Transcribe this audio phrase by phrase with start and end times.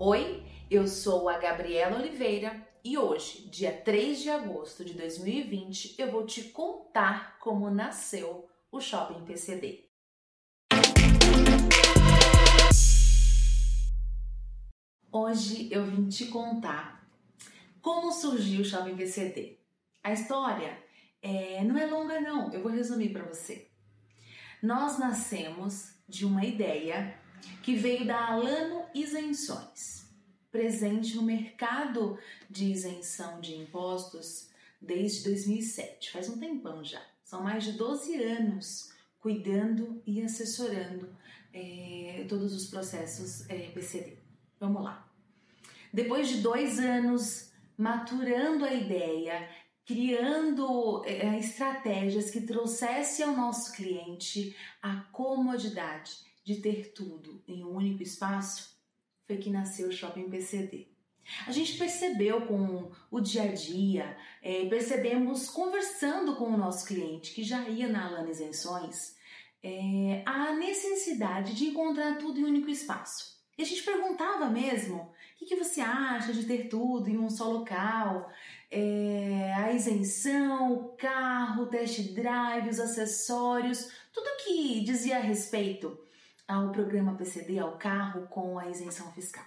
[0.00, 6.12] Oi, eu sou a Gabriela Oliveira e hoje, dia 3 de agosto de 2020, eu
[6.12, 9.88] vou te contar como nasceu o Shopping PCD.
[15.10, 17.04] Hoje eu vim te contar
[17.82, 19.58] como surgiu o Shopping PCD.
[20.04, 20.78] A história
[21.20, 23.68] é, não é longa não, eu vou resumir para você.
[24.62, 27.18] Nós nascemos de uma ideia
[27.62, 30.06] que veio da Alano Isenções,
[30.50, 34.48] presente no mercado de isenção de impostos
[34.80, 37.02] desde 2007, faz um tempão já.
[37.24, 41.14] São mais de 12 anos cuidando e assessorando
[41.52, 44.18] é, todos os processos é, PCD.
[44.58, 45.06] Vamos lá.
[45.92, 49.48] Depois de dois anos maturando a ideia,
[49.84, 57.74] criando é, estratégias que trouxessem ao nosso cliente a comodidade de ter tudo em um
[57.74, 58.74] único espaço,
[59.26, 60.88] foi que nasceu o Shopping PCD.
[61.46, 67.34] A gente percebeu com o dia a dia, é, percebemos conversando com o nosso cliente
[67.34, 69.14] que já ia na Alana Isenções,
[69.62, 73.36] é, a necessidade de encontrar tudo em um único espaço.
[73.58, 77.28] E a gente perguntava mesmo: o que, que você acha de ter tudo em um
[77.28, 78.32] só local?
[78.70, 86.07] É, a isenção, o carro, o test drive, os acessórios, tudo que dizia a respeito
[86.48, 89.44] ao programa PCD, ao carro com a isenção fiscal.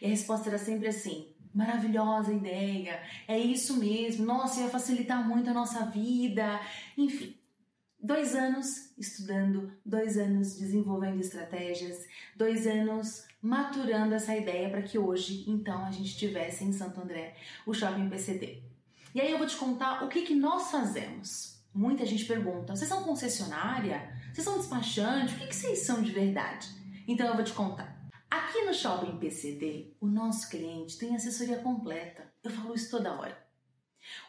[0.00, 5.50] E a resposta era sempre assim: maravilhosa ideia, é isso mesmo, nossa, ia facilitar muito
[5.50, 6.60] a nossa vida.
[6.96, 7.36] Enfim,
[8.00, 15.44] dois anos estudando, dois anos desenvolvendo estratégias, dois anos maturando essa ideia para que hoje,
[15.48, 17.34] então, a gente tivesse em Santo André
[17.66, 18.62] o Shopping PCD.
[19.14, 21.55] E aí eu vou te contar o que, que nós fazemos.
[21.76, 24.10] Muita gente pergunta: vocês são concessionária?
[24.32, 25.34] Vocês são despachante?
[25.34, 26.66] O que, vocês são de verdade?
[27.06, 27.94] Então eu vou te contar.
[28.30, 32.32] Aqui no Shopping PCD, o nosso cliente tem assessoria completa.
[32.42, 33.36] Eu falo isso toda hora.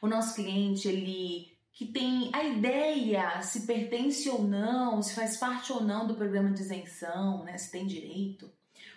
[0.01, 5.71] O nosso cliente, ele que tem a ideia se pertence ou não, se faz parte
[5.71, 7.57] ou não do programa de isenção, né?
[7.57, 8.51] se tem direito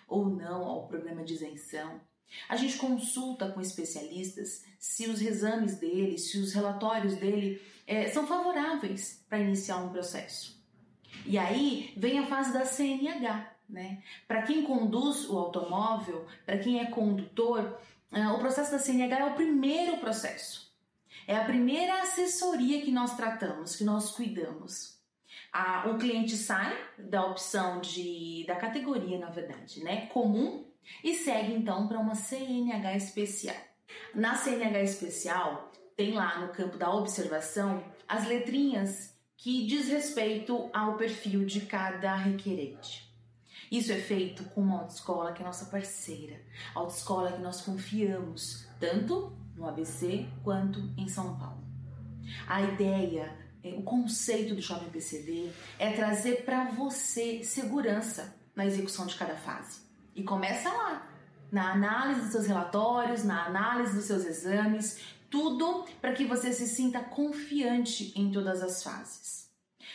[0.09, 2.01] ou não ao programa de isenção.
[2.49, 8.25] A gente consulta com especialistas se os exames dele, se os relatórios dele é, são
[8.25, 10.57] favoráveis para iniciar um processo.
[11.25, 14.01] E aí vem a fase da CNH, né?
[14.25, 17.77] Para quem conduz o automóvel, para quem é condutor,
[18.13, 20.71] uh, o processo da CNH é o primeiro processo.
[21.27, 24.97] É a primeira assessoria que nós tratamos, que nós cuidamos.
[25.51, 30.65] Ah, o cliente sai da opção de da categoria, na verdade, né, comum
[31.03, 33.55] e segue então para uma CNH especial.
[34.15, 40.97] Na CNH especial, tem lá no campo da observação as letrinhas que diz respeito ao
[40.97, 43.07] perfil de cada requerente.
[43.71, 46.41] Isso é feito com uma autoescola que é nossa parceira,
[46.73, 51.63] autoescola que nós confiamos, tanto no ABC quanto em São Paulo.
[52.47, 59.05] A ideia, é, o conceito do Shopping PCD é trazer para você segurança na execução
[59.05, 59.81] de cada fase.
[60.15, 61.07] E começa lá,
[61.51, 64.99] na análise dos seus relatórios, na análise dos seus exames,
[65.31, 69.49] tudo para que você se sinta confiante em todas as fases.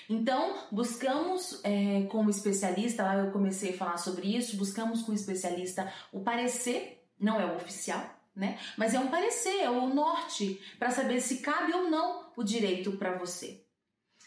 [0.09, 5.15] Então, buscamos é, como especialista, lá eu comecei a falar sobre isso, buscamos com o
[5.15, 8.05] especialista o parecer, não é o oficial,
[8.35, 8.59] né?
[8.77, 12.93] Mas é um parecer, é o norte, para saber se cabe ou não o direito
[12.93, 13.65] para você.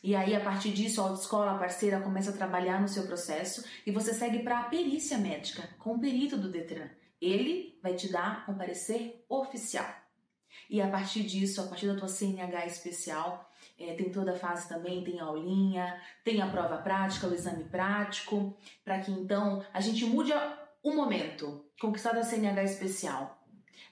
[0.02, 3.64] E aí, a partir disso, a autoescola, a parceira, começa a trabalhar no seu processo
[3.86, 6.90] e você segue para a perícia médica com o perito do Detran.
[7.22, 10.09] Ele vai te dar um parecer oficial.
[10.70, 14.70] E a partir disso, a partir da tua CNH especial, é, tem toda a fase
[14.70, 20.06] também, tem aulinha, tem a prova prática, o exame prático, para que então a gente
[20.06, 20.32] mude
[20.84, 23.40] o momento, conquistada a CNH especial.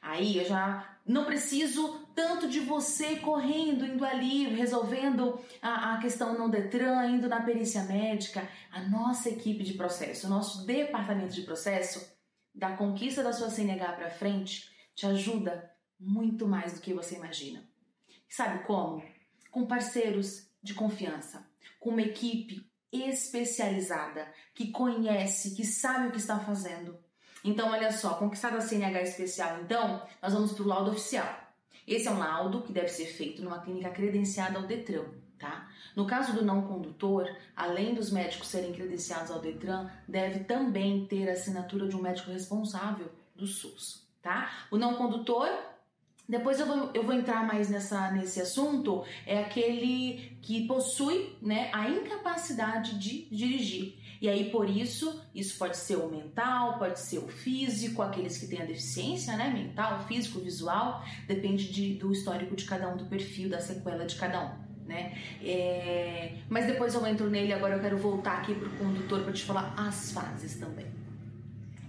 [0.01, 6.37] Aí eu já não preciso tanto de você correndo, indo ali, resolvendo a, a questão
[6.37, 8.47] no Detran, indo na perícia médica.
[8.71, 12.15] A nossa equipe de processo, o nosso departamento de processo,
[12.53, 17.63] da conquista da sua CNH para frente, te ajuda muito mais do que você imagina.
[18.29, 19.03] Sabe como?
[19.51, 21.47] Com parceiros de confiança,
[21.79, 26.97] com uma equipe especializada que conhece, que sabe o que está fazendo
[27.43, 31.47] então, olha só, conquistada a CNH especial, então, nós vamos para o laudo oficial.
[31.87, 35.05] Esse é um laudo que deve ser feito numa clínica credenciada ao Detran,
[35.39, 35.69] tá?
[35.95, 41.29] No caso do não condutor, além dos médicos serem credenciados ao Detran, deve também ter
[41.29, 44.51] a assinatura de um médico responsável do SUS, tá?
[44.69, 45.47] O não condutor
[46.27, 51.69] Depois eu vou, eu vou entrar mais nessa, nesse assunto, é aquele que possui né,
[51.71, 53.95] a incapacidade de dirigir.
[54.19, 58.47] E aí, por isso, isso pode ser o mental, pode ser o físico, aqueles que
[58.47, 63.05] têm a deficiência né, mental, físico, visual, depende de, do histórico de cada um, do
[63.05, 64.67] perfil, da sequela de cada um.
[64.85, 65.17] Né?
[65.43, 66.37] É...
[66.49, 69.43] Mas depois eu entro nele, agora eu quero voltar aqui para o condutor para te
[69.43, 70.87] falar as fases também.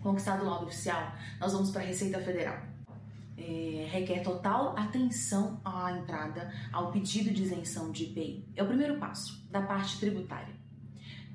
[0.03, 2.68] Conquistado o oficial, nós vamos para a Receita Federal.
[3.41, 8.45] É, requer total atenção à entrada ao pedido de isenção de IPI.
[8.57, 10.55] É o primeiro passo da parte tributária.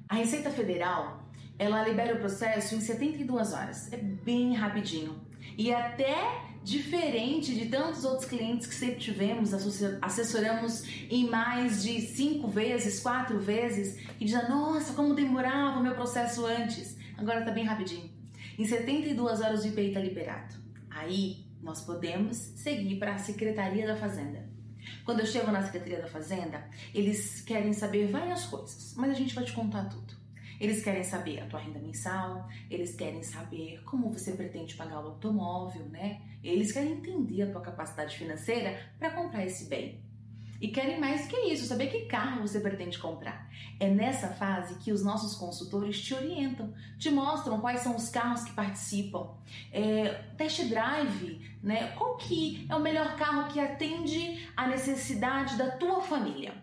[0.10, 1.24] A Receita Federal,
[1.58, 3.92] ela libera o processo em 72 horas.
[3.94, 5.22] É bem rapidinho.
[5.58, 9.54] E até diferente de tantos outros clientes que sempre tivemos,
[10.02, 15.94] assessoramos em mais de cinco vezes, quatro vezes, e dizem, nossa, como demorava o meu
[15.94, 16.98] processo antes.
[17.18, 18.10] Agora tá bem rapidinho.
[18.58, 20.56] Em 72 horas o IPI está liberado.
[20.90, 24.48] Aí nós podemos seguir para a Secretaria da Fazenda.
[25.06, 29.34] Quando eu chego na Secretaria da Fazenda, eles querem saber várias coisas, mas a gente
[29.34, 30.14] vai te contar tudo.
[30.60, 35.08] Eles querem saber a tua renda mensal, eles querem saber como você pretende pagar o
[35.08, 36.22] automóvel, né?
[36.44, 40.04] Eles querem entender a tua capacidade financeira para comprar esse bem.
[40.64, 43.50] E querem mais que isso, saber que carro você pretende comprar.
[43.82, 48.46] É nessa fase que os nossos consultores te orientam, te mostram quais são os carros
[48.46, 49.32] que participam.
[49.74, 51.92] É, test drive, né?
[51.98, 56.54] Qual que é o melhor carro que atende a necessidade da tua família?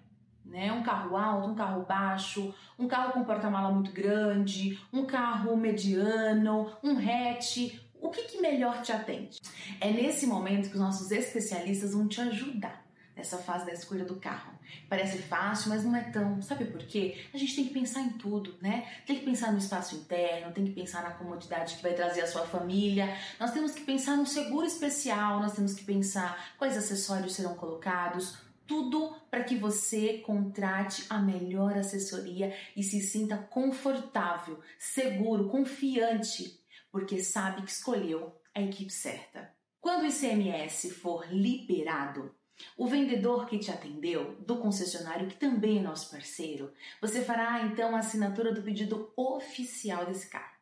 [0.47, 0.73] Né?
[0.73, 6.73] Um carro alto, um carro baixo, um carro com porta-mala muito grande, um carro mediano,
[6.82, 7.79] um hatch.
[8.00, 9.38] O que, que melhor te atende?
[9.79, 12.88] É nesse momento que os nossos especialistas vão te ajudar
[13.20, 14.52] essa fase da escolha do carro.
[14.88, 16.40] Parece fácil, mas não é tão.
[16.43, 17.25] Sabe por quê?
[17.32, 18.88] A gente tem que pensar em tudo, né?
[19.06, 22.26] Tem que pensar no espaço interno, tem que pensar na comodidade que vai trazer a
[22.26, 23.17] sua família.
[23.38, 28.38] Nós temos que pensar no seguro especial, nós temos que pensar quais acessórios serão colocados.
[28.67, 36.61] Tudo para que você contrate a melhor assessoria e se sinta confortável, seguro, confiante,
[36.93, 39.52] porque sabe que escolheu a equipe certa.
[39.81, 42.34] Quando o ICMS for liberado,
[42.77, 47.95] o vendedor que te atendeu, do concessionário, que também é nosso parceiro, você fará então
[47.95, 50.55] a assinatura do pedido oficial desse carro.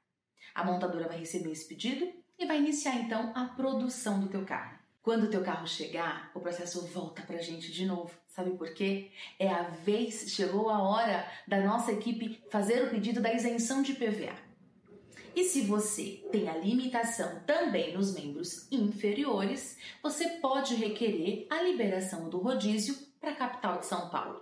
[0.54, 4.78] A montadora vai receber esse pedido e vai iniciar então a produção do teu carro.
[5.02, 8.10] Quando o teu carro chegar, o processo volta pra gente de novo.
[8.28, 9.10] Sabe por quê?
[9.38, 13.94] É a vez, chegou a hora da nossa equipe fazer o pedido da isenção de
[13.94, 14.47] PVA.
[15.34, 22.28] E se você tem a limitação também nos membros inferiores, você pode requerer a liberação
[22.28, 24.40] do rodízio para a capital de São Paulo.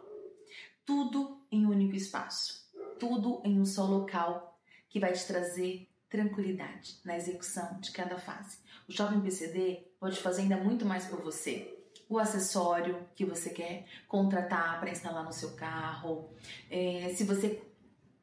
[0.84, 2.64] Tudo em um único espaço,
[2.98, 8.58] tudo em um só local que vai te trazer tranquilidade na execução de cada fase.
[8.88, 11.72] O Shopping PCD pode fazer ainda muito mais por você
[12.08, 16.30] o acessório que você quer contratar para instalar no seu carro.
[16.70, 17.60] É, se você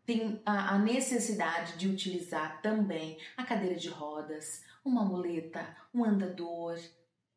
[0.05, 6.77] tem a, necessidade de utilizar também a cadeira de rodas, uma muleta, um andador.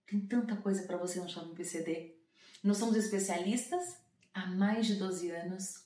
[0.07, 2.17] Tem tanta coisa para você no Shopping PCD.
[2.63, 3.99] Nós somos especialistas
[4.35, 5.85] há mais de 12 anos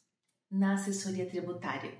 [0.50, 1.99] na assessoria tributária.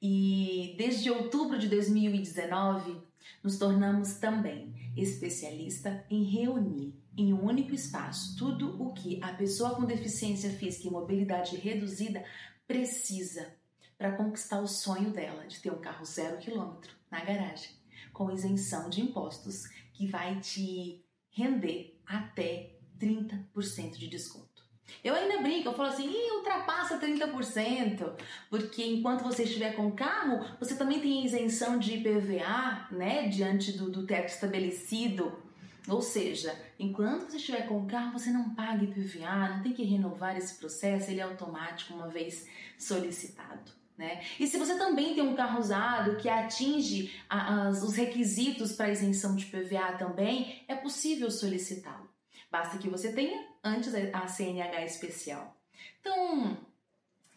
[0.00, 3.02] E desde outubro de 2019,
[3.42, 9.74] nos tornamos também especialista em reunir em um único espaço tudo o que a pessoa
[9.74, 12.24] com deficiência física e mobilidade reduzida
[12.66, 13.54] precisa
[13.96, 17.70] para conquistar o sonho dela de ter um carro zero quilômetro na garagem,
[18.12, 24.54] com isenção de impostos que vai te render até 30% de desconto.
[25.02, 28.12] Eu ainda brinco, eu falo assim, Ih, ultrapassa 30%,
[28.48, 33.72] porque enquanto você estiver com o carro, você também tem isenção de IPVA, né, diante
[33.72, 35.42] do, do teto estabelecido.
[35.88, 39.84] Ou seja, enquanto você estiver com o carro, você não paga IPVA, não tem que
[39.84, 42.46] renovar esse processo, ele é automático uma vez
[42.78, 43.83] solicitado.
[43.96, 44.24] Né?
[44.40, 49.36] E se você também tem um carro usado que atinge as, os requisitos para isenção
[49.36, 52.08] de PVA também, é possível solicitá-lo.
[52.50, 55.56] Basta que você tenha antes a CNH especial.
[56.00, 56.56] Então,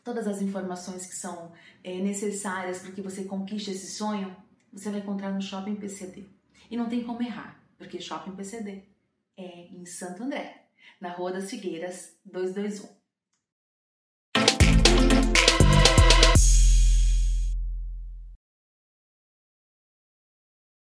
[0.03, 1.51] todas as informações que são
[1.83, 4.35] é, necessárias para que você conquiste esse sonho,
[4.73, 6.25] você vai encontrar no Shopping PCD.
[6.71, 8.83] E não tem como errar, porque Shopping PCD
[9.37, 10.65] é em Santo André,
[10.99, 12.96] na Rua das Figueiras 221.